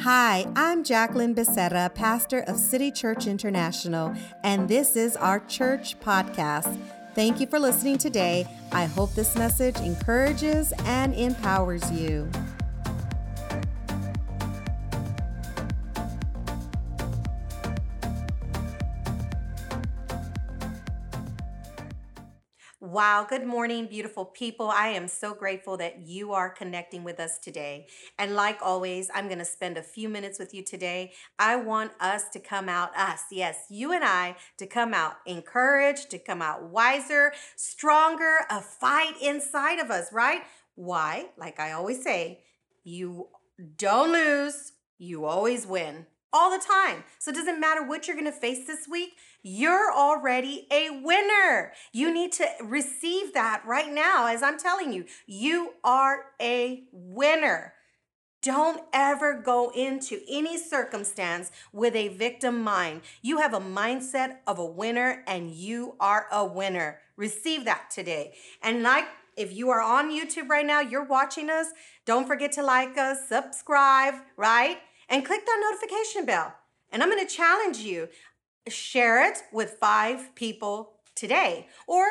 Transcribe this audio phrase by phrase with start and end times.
[0.00, 6.78] Hi, I'm Jacqueline Becerra, pastor of City Church International, and this is our church podcast.
[7.14, 8.46] Thank you for listening today.
[8.72, 12.30] I hope this message encourages and empowers you.
[22.86, 24.70] Wow, good morning, beautiful people.
[24.70, 27.88] I am so grateful that you are connecting with us today.
[28.16, 31.10] And like always, I'm going to spend a few minutes with you today.
[31.36, 36.10] I want us to come out, us, yes, you and I, to come out encouraged,
[36.10, 40.42] to come out wiser, stronger, a fight inside of us, right?
[40.76, 41.30] Why?
[41.36, 42.44] Like I always say,
[42.84, 43.26] you
[43.76, 47.02] don't lose, you always win all the time.
[47.18, 51.72] So it doesn't matter what you're going to face this week, you're already a winner.
[51.92, 55.06] You need to receive that right now as I'm telling you.
[55.26, 57.72] You are a winner.
[58.42, 63.00] Don't ever go into any circumstance with a victim mind.
[63.22, 66.98] You have a mindset of a winner and you are a winner.
[67.16, 68.34] Receive that today.
[68.62, 71.68] And like if you are on YouTube right now, you're watching us,
[72.04, 74.78] don't forget to like us, subscribe, right?
[75.08, 76.54] And click that notification bell.
[76.90, 78.08] And I'm going to challenge you
[78.68, 81.68] share it with five people today.
[81.86, 82.04] Or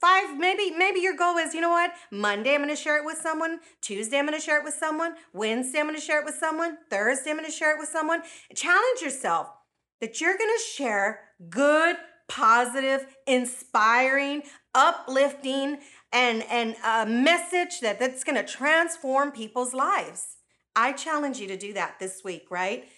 [0.00, 1.92] five maybe maybe your goal is you know what?
[2.10, 3.60] Monday i'm going to share it with someone.
[3.80, 5.14] Tuesday i'm going to share it with someone.
[5.32, 6.78] Wednesday i'm going to share it with someone.
[6.90, 8.22] Thursday i'm going to share it with someone.
[8.54, 9.48] Challenge yourself
[10.00, 11.96] that you're going to share good
[12.28, 14.42] positive inspiring
[14.74, 15.78] uplifting
[16.12, 20.38] and and a message that that's going to transform people's lives
[20.74, 22.88] I challenge you to do that this week, right?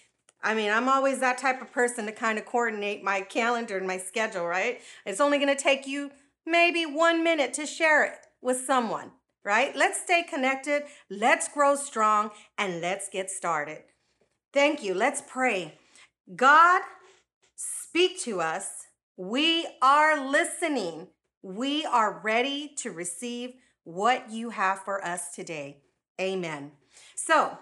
[0.43, 3.87] I mean, I'm always that type of person to kind of coordinate my calendar and
[3.87, 4.79] my schedule, right?
[5.05, 6.11] It's only going to take you
[6.45, 9.11] maybe one minute to share it with someone,
[9.43, 9.75] right?
[9.75, 13.83] Let's stay connected, let's grow strong, and let's get started.
[14.53, 14.93] Thank you.
[14.93, 15.79] Let's pray.
[16.35, 16.81] God,
[17.55, 18.85] speak to us.
[19.17, 21.07] We are listening.
[21.41, 25.77] We are ready to receive what you have for us today.
[26.19, 26.71] Amen.
[27.15, 27.57] So,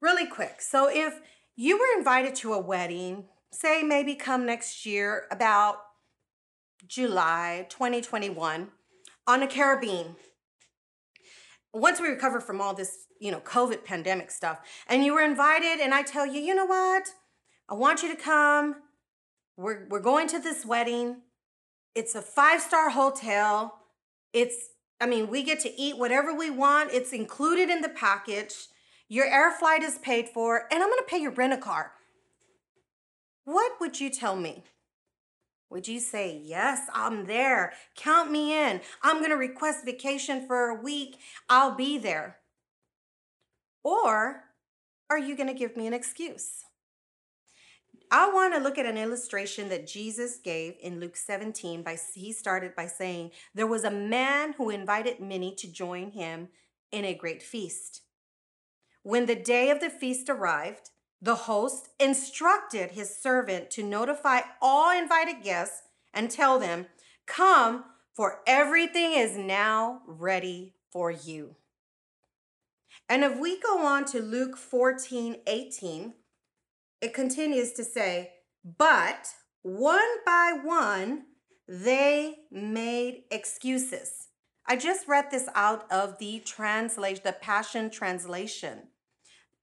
[0.00, 0.60] really quick.
[0.60, 1.20] So, if
[1.56, 5.76] you were invited to a wedding, say maybe come next year, about
[6.86, 8.68] July 2021,
[9.26, 10.16] on a Caribbean,
[11.72, 15.80] once we recover from all this, you know, COVID pandemic stuff, and you were invited,
[15.80, 17.08] and I tell you, you know what?
[17.68, 18.76] I want you to come.
[19.56, 21.22] We're, we're going to this wedding.
[21.94, 23.80] It's a five star hotel.
[24.32, 28.68] It's, I mean, we get to eat whatever we want, it's included in the package.
[29.08, 31.92] Your air flight is paid for, and I'm gonna pay your rent a car.
[33.44, 34.64] What would you tell me?
[35.70, 37.72] Would you say, Yes, I'm there.
[37.96, 38.80] Count me in.
[39.02, 41.18] I'm gonna request vacation for a week.
[41.48, 42.38] I'll be there.
[43.82, 44.44] Or
[45.10, 46.64] are you gonna give me an excuse?
[48.10, 52.32] I want to look at an illustration that Jesus gave in Luke 17 by he
[52.32, 56.48] started by saying there was a man who invited many to join him
[56.92, 58.02] in a great feast.
[59.04, 60.88] When the day of the feast arrived,
[61.20, 65.82] the host instructed his servant to notify all invited guests
[66.14, 66.86] and tell them,
[67.26, 67.84] Come,
[68.14, 71.56] for everything is now ready for you.
[73.06, 76.14] And if we go on to Luke 14 18,
[77.02, 78.32] it continues to say,
[78.64, 79.28] But
[79.60, 81.24] one by one,
[81.68, 84.28] they made excuses.
[84.66, 88.88] I just read this out of the translation, the Passion Translation.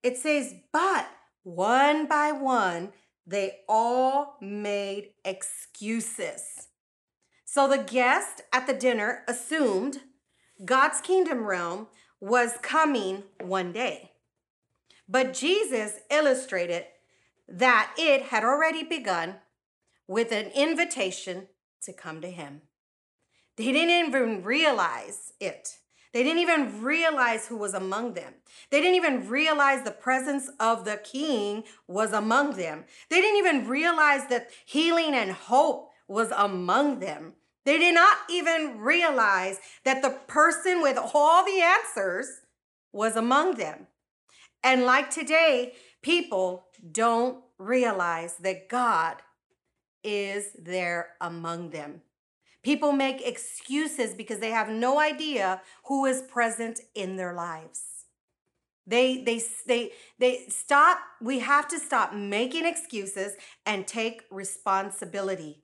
[0.03, 1.07] It says, but
[1.43, 2.93] one by one,
[3.25, 6.67] they all made excuses.
[7.45, 10.01] So the guest at the dinner assumed
[10.63, 11.87] God's kingdom realm
[12.19, 14.11] was coming one day.
[15.07, 16.85] But Jesus illustrated
[17.47, 19.35] that it had already begun
[20.07, 21.47] with an invitation
[21.83, 22.61] to come to him.
[23.57, 25.77] They didn't even realize it.
[26.13, 28.33] They didn't even realize who was among them.
[28.69, 32.83] They didn't even realize the presence of the king was among them.
[33.09, 37.33] They didn't even realize that healing and hope was among them.
[37.63, 42.27] They did not even realize that the person with all the answers
[42.91, 43.87] was among them.
[44.63, 49.17] And like today, people don't realize that God
[50.03, 52.01] is there among them.
[52.63, 58.05] People make excuses because they have no idea who is present in their lives.
[58.85, 63.33] They they they they stop we have to stop making excuses
[63.65, 65.63] and take responsibility.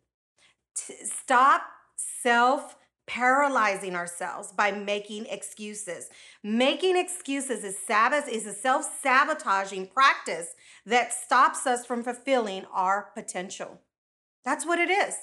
[1.04, 1.64] stop
[1.96, 2.78] self
[3.08, 6.10] paralyzing ourselves by making excuses.
[6.44, 10.56] Making excuses is Sabbath is a self-sabotaging practice
[10.86, 13.80] that stops us from fulfilling our potential.
[14.44, 15.16] That's what it is.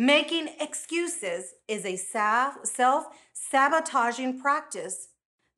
[0.00, 5.08] Making excuses is a self-sabotaging practice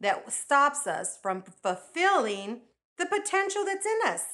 [0.00, 2.62] that stops us from fulfilling
[2.98, 4.24] the potential that's in us.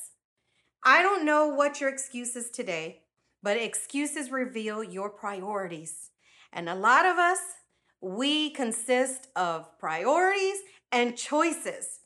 [0.82, 3.02] I don't know what your excuse is today,
[3.42, 6.10] but excuses reveal your priorities.
[6.54, 7.40] And a lot of us,
[8.00, 10.56] we consist of priorities
[10.90, 12.00] and choices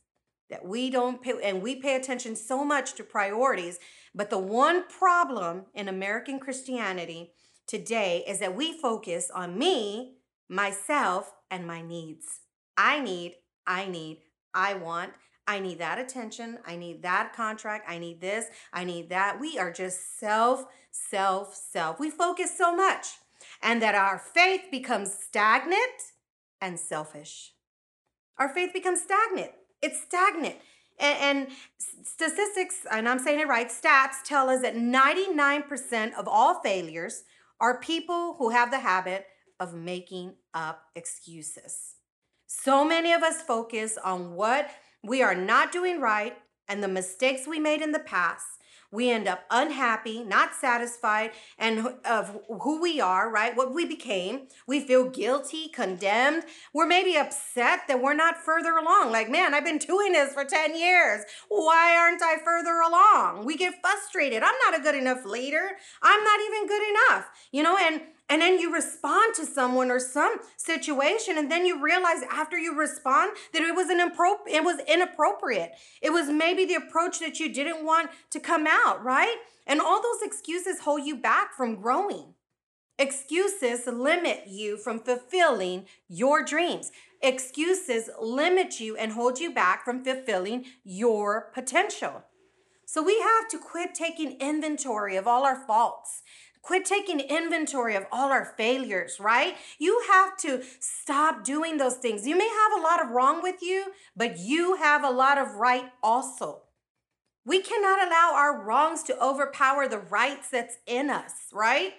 [0.50, 3.78] that we don't pay, and we pay attention so much to priorities.
[4.12, 7.31] But the one problem in American Christianity
[7.73, 10.13] today is that we focus on me,
[10.47, 12.41] myself, and my needs.
[12.77, 13.37] I need,
[13.67, 14.19] I need,
[14.53, 15.15] I want,
[15.47, 16.59] I need that attention.
[16.67, 17.89] I need that contract.
[17.89, 18.45] I need this.
[18.75, 19.41] I need that.
[19.41, 21.99] We are just self, self, self.
[21.99, 23.07] We focus so much
[23.63, 26.13] and that our faith becomes stagnant
[26.61, 27.55] and selfish.
[28.37, 29.53] Our faith becomes stagnant.
[29.81, 30.57] It's stagnant.
[30.99, 31.49] And,
[32.05, 37.25] statistics, and I'm saying it right, stats tell us that 99% of all failures
[37.62, 39.25] are people who have the habit
[39.61, 41.94] of making up excuses.
[42.49, 44.69] So many of us focus on what
[45.05, 46.37] we are not doing right
[46.69, 48.47] and the mistakes we made in the past
[48.93, 53.56] we end up unhappy, not satisfied, and of who we are, right?
[53.56, 54.49] What we became.
[54.67, 56.44] We feel guilty, condemned.
[56.75, 59.11] We're maybe upset that we're not further along.
[59.11, 61.25] Like, man, I've been doing this for 10 years.
[61.49, 63.47] Why aren't I further along?
[63.47, 64.43] We get frustrated.
[64.43, 65.71] I'm not a good enough leader.
[66.03, 70.00] I'm not even good enough, you know, and and then you respond to someone or
[70.00, 74.64] some situation and then you realize after you respond that it was an impro- it
[74.64, 75.73] was inappropriate.
[76.00, 79.37] It was maybe the approach that you didn't want to come out right?
[79.67, 82.32] And all those excuses hold you back from growing.
[82.99, 86.90] Excuses limit you from fulfilling your dreams.
[87.20, 92.25] Excuses limit you and hold you back from fulfilling your potential.
[92.87, 96.23] So we have to quit taking inventory of all our faults
[96.62, 99.56] Quit taking inventory of all our failures, right?
[99.79, 102.26] You have to stop doing those things.
[102.26, 105.56] You may have a lot of wrong with you, but you have a lot of
[105.56, 106.62] right also.
[107.44, 111.94] We cannot allow our wrongs to overpower the rights that's in us, right?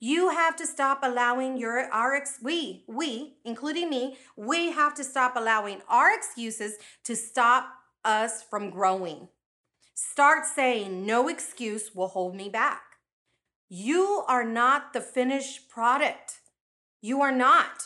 [0.00, 5.02] You have to stop allowing your our ex we we including me we have to
[5.02, 7.68] stop allowing our excuses to stop
[8.04, 9.28] us from growing.
[9.94, 12.87] Start saying no excuse will hold me back.
[13.68, 16.40] You are not the finished product.
[17.02, 17.84] You are not.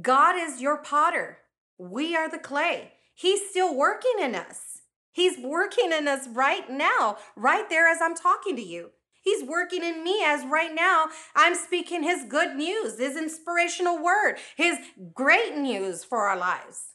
[0.00, 1.38] God is your potter.
[1.76, 2.92] We are the clay.
[3.14, 4.80] He's still working in us.
[5.12, 8.90] He's working in us right now, right there as I'm talking to you.
[9.20, 11.06] He's working in me as right now
[11.36, 14.78] I'm speaking his good news, his inspirational word, his
[15.12, 16.94] great news for our lives.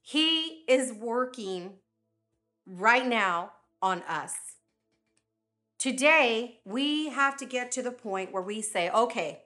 [0.00, 1.74] He is working
[2.66, 3.52] right now
[3.82, 4.34] on us.
[5.84, 9.42] Today, we have to get to the point where we say, okay,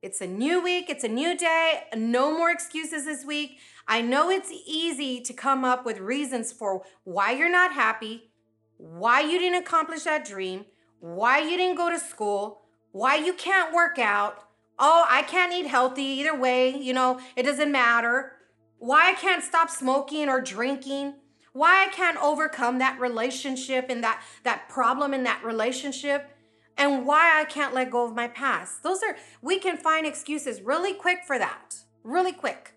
[0.00, 3.58] it's a new week, it's a new day, no more excuses this week.
[3.86, 8.30] I know it's easy to come up with reasons for why you're not happy,
[8.78, 10.64] why you didn't accomplish that dream,
[11.00, 12.62] why you didn't go to school,
[12.92, 14.38] why you can't work out.
[14.78, 18.32] Oh, I can't eat healthy either way, you know, it doesn't matter.
[18.78, 21.16] Why I can't stop smoking or drinking
[21.60, 26.30] why I can't overcome that relationship and that that problem in that relationship
[26.78, 28.82] and why I can't let go of my past.
[28.82, 31.74] Those are we can find excuses really quick for that.
[32.02, 32.72] Really quick.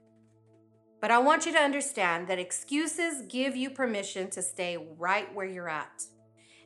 [1.00, 5.46] But I want you to understand that excuses give you permission to stay right where
[5.46, 6.04] you're at.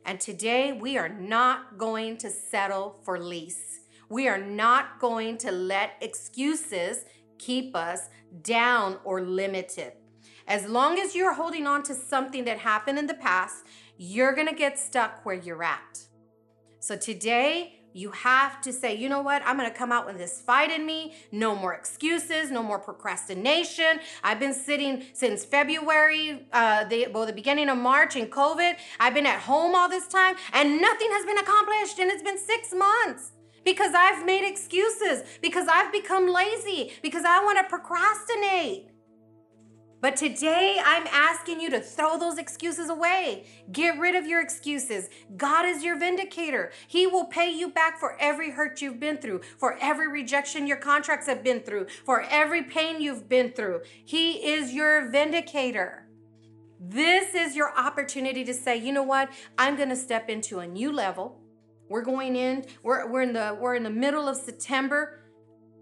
[0.04, 3.78] And today we are not going to settle for lease.
[4.08, 7.04] We are not going to let excuses
[7.38, 8.08] keep us
[8.42, 9.92] down or limited.
[10.48, 13.66] As long as you're holding on to something that happened in the past,
[13.98, 16.00] you're to get stuck where you're at.
[16.80, 19.42] So today, you have to say, you know what?
[19.44, 21.16] I'm going to come out with this fight in me.
[21.32, 24.00] No more excuses, no more procrastination.
[24.24, 28.76] I've been sitting since February, uh, the, well, the beginning of March in COVID.
[29.00, 31.98] I've been at home all this time and nothing has been accomplished.
[31.98, 33.32] And it's been six months
[33.64, 38.87] because I've made excuses, because I've become lazy, because I want to procrastinate.
[40.00, 43.46] But today I'm asking you to throw those excuses away.
[43.72, 45.08] Get rid of your excuses.
[45.36, 46.70] God is your vindicator.
[46.86, 50.76] He will pay you back for every hurt you've been through, for every rejection your
[50.76, 53.80] contracts have been through, for every pain you've been through.
[54.04, 56.06] He is your vindicator.
[56.80, 59.30] This is your opportunity to say, you know what?
[59.58, 61.40] I'm going to step into a new level.
[61.88, 65.20] We're going in, we're, we're in the we're in the middle of September.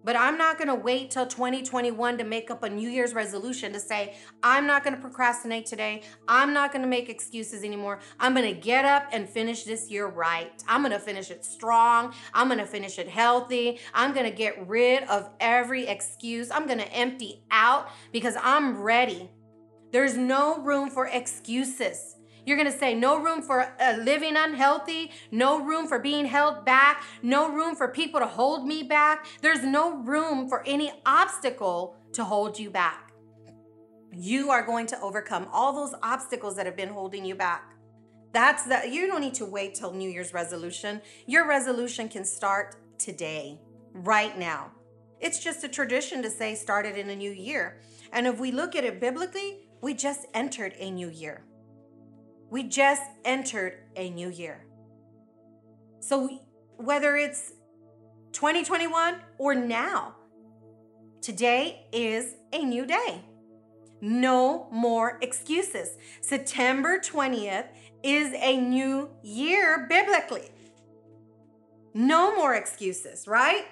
[0.07, 3.73] But I'm not going to wait till 2021 to make up a New Year's resolution
[3.73, 6.03] to say, I'm not going to procrastinate today.
[6.29, 7.99] I'm not going to make excuses anymore.
[8.21, 10.63] I'm going to get up and finish this year right.
[10.69, 12.15] I'm going to finish it strong.
[12.33, 13.81] I'm going to finish it healthy.
[13.93, 16.53] I'm going to get rid of every excuse.
[16.53, 19.29] I'm going to empty out because I'm ready.
[19.91, 22.16] There's no room for excuses.
[22.47, 26.65] You're going to say no room for uh, living unhealthy, no room for being held
[26.65, 29.26] back, no room for people to hold me back.
[29.43, 33.12] There's no room for any obstacle to hold you back.
[34.12, 37.75] You are going to overcome all those obstacles that have been holding you back.
[38.33, 41.03] That's the you don't need to wait till New Year's resolution.
[41.26, 43.59] Your resolution can start today,
[43.93, 44.71] right now.
[45.21, 47.81] It's just a tradition to say started in a new year.
[48.12, 51.46] And if we look at it biblically, we just entered a new year.
[52.50, 54.65] We just entered a new year.
[56.00, 56.41] So
[56.76, 57.53] whether it's
[58.33, 60.15] 2021 or now,
[61.21, 63.23] today is a new day.
[64.00, 65.97] No more excuses.
[66.21, 67.67] September 20th
[68.03, 70.50] is a new year biblically.
[71.95, 73.65] No more excuses, right?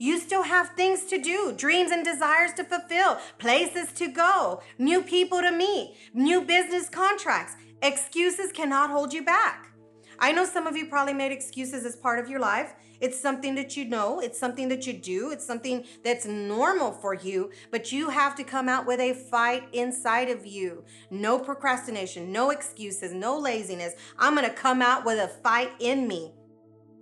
[0.00, 5.02] You still have things to do, dreams and desires to fulfill, places to go, new
[5.02, 7.54] people to meet, new business contracts.
[7.82, 9.68] Excuses cannot hold you back.
[10.18, 12.74] I know some of you probably made excuses as part of your life.
[13.00, 17.14] It's something that you know, it's something that you do, it's something that's normal for
[17.14, 20.84] you, but you have to come out with a fight inside of you.
[21.10, 23.94] No procrastination, no excuses, no laziness.
[24.18, 26.32] I'm gonna come out with a fight in me.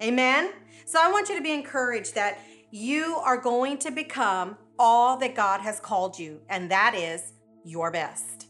[0.03, 0.53] Amen?
[0.85, 2.39] So I want you to be encouraged that
[2.71, 7.33] you are going to become all that God has called you, and that is
[7.65, 8.49] your best.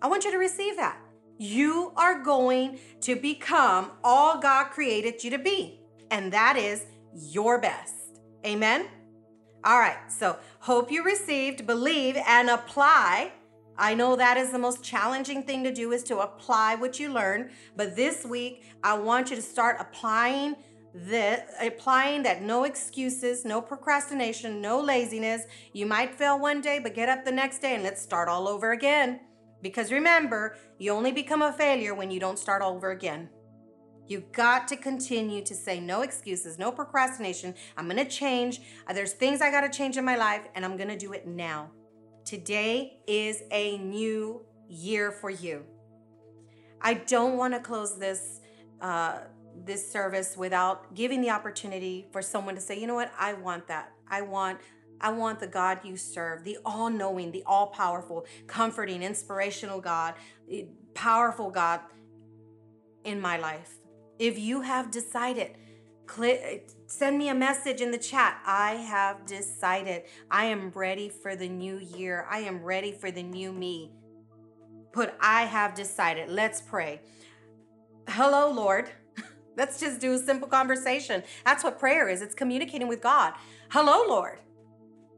[0.00, 1.00] I want you to receive that.
[1.38, 7.60] You are going to become all God created you to be, and that is your
[7.60, 8.20] best.
[8.44, 8.88] Amen?
[9.64, 13.32] All right, so hope you received, believe, and apply.
[13.76, 17.12] I know that is the most challenging thing to do is to apply what you
[17.12, 20.56] learn, but this week I want you to start applying
[20.94, 25.42] the applying that no excuses, no procrastination, no laziness.
[25.74, 28.48] You might fail one day, but get up the next day and let's start all
[28.48, 29.20] over again.
[29.66, 33.28] Because remember, you only become a failure when you don't start over again.
[34.06, 37.52] You've got to continue to say no excuses, no procrastination.
[37.76, 38.60] I'm to change.
[38.86, 41.26] Uh, there's things I got to change in my life, and I'm to do it
[41.26, 41.72] now.
[42.24, 45.64] Today is a new year for you.
[46.80, 48.40] I don't want to close this
[48.80, 49.18] uh,
[49.64, 53.66] this service without giving the opportunity for someone to say, you know what, I want
[53.68, 53.90] that.
[54.08, 54.60] I want
[55.00, 60.14] I want the God you serve, the all knowing, the all powerful, comforting, inspirational God,
[60.94, 61.80] powerful God
[63.04, 63.78] in my life.
[64.18, 65.56] If you have decided,
[66.06, 68.40] click, send me a message in the chat.
[68.46, 70.04] I have decided.
[70.30, 72.26] I am ready for the new year.
[72.30, 73.92] I am ready for the new me.
[74.92, 76.30] Put, I have decided.
[76.30, 77.00] Let's pray.
[78.08, 78.88] Hello, Lord.
[79.56, 81.22] Let's just do a simple conversation.
[81.44, 83.34] That's what prayer is it's communicating with God.
[83.70, 84.38] Hello, Lord.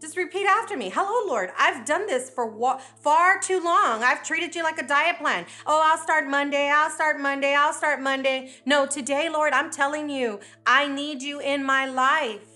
[0.01, 0.91] Just repeat after me.
[0.95, 1.51] Hello, Lord.
[1.59, 4.05] I've done this for wa- far too long.
[4.05, 5.45] I've treated you like a diet plan.
[5.67, 6.71] Oh, I'll start Monday.
[6.73, 7.55] I'll start Monday.
[7.55, 8.53] I'll start Monday.
[8.65, 12.47] No, today, Lord, I'm telling you, I need you in my life.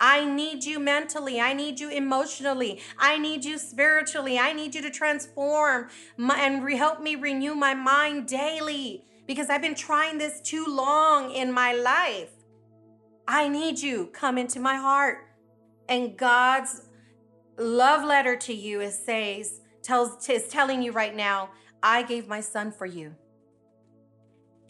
[0.00, 1.40] I need you mentally.
[1.40, 2.80] I need you emotionally.
[2.98, 4.38] I need you spiritually.
[4.38, 9.48] I need you to transform my, and re- help me renew my mind daily because
[9.48, 12.30] I've been trying this too long in my life.
[13.28, 14.06] I need you.
[14.12, 15.27] Come into my heart.
[15.88, 16.82] And God's
[17.56, 21.50] love letter to you is says tells is telling you right now,
[21.82, 23.14] I gave my son for you.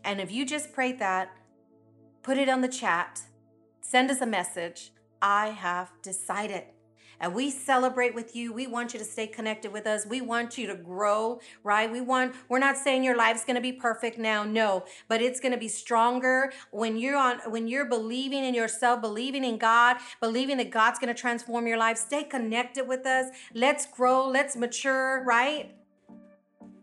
[0.05, 1.31] And if you just prayed that,
[2.23, 3.21] put it on the chat,
[3.81, 4.93] send us a message.
[5.21, 6.65] I have decided
[7.21, 8.53] and we celebrate with you.
[8.53, 10.07] We want you to stay connected with us.
[10.07, 11.91] We want you to grow, right?
[11.91, 14.45] We want, we're not saying your life's going to be perfect now.
[14.45, 19.01] No, but it's going to be stronger when you're on, when you're believing in yourself,
[19.01, 21.97] believing in God, believing that God's going to transform your life.
[21.99, 23.35] Stay connected with us.
[23.55, 24.29] Let's grow.
[24.29, 25.75] Let's mature, right?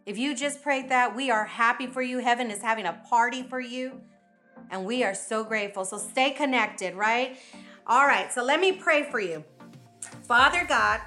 [0.06, 2.20] If you just prayed that, we are happy for you.
[2.20, 4.02] Heaven is having a party for you.
[4.70, 5.86] And we are so grateful.
[5.86, 7.38] So stay connected, right?
[7.88, 9.44] All right, so let me pray for you.
[10.28, 11.02] Father God,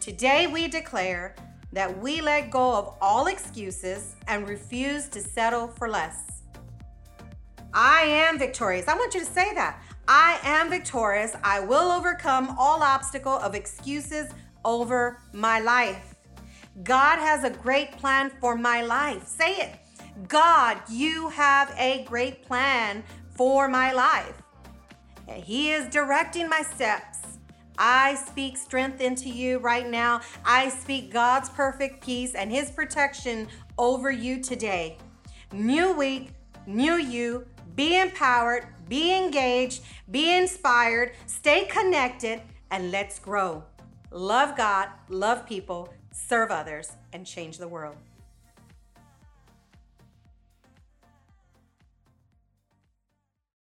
[0.00, 1.34] today we declare
[1.74, 6.40] that we let go of all excuses and refuse to settle for less.
[7.74, 8.88] I am victorious.
[8.88, 9.82] I want you to say that.
[10.08, 11.36] I am victorious.
[11.44, 14.30] I will overcome all obstacle of excuses
[14.64, 16.14] over my life.
[16.82, 19.26] God has a great plan for my life.
[19.26, 20.28] Say it.
[20.28, 23.04] God, you have a great plan
[23.36, 24.40] for my life.
[25.28, 27.19] and He is directing my steps
[27.78, 30.20] I speak strength into you right now.
[30.44, 33.48] I speak God's perfect peace and His protection
[33.78, 34.98] over you today.
[35.52, 36.30] New week,
[36.66, 37.46] new you.
[37.76, 43.62] Be empowered, be engaged, be inspired, stay connected, and let's grow.
[44.10, 47.96] Love God, love people, serve others, and change the world.